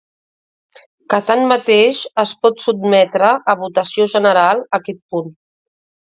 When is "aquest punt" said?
4.81-5.33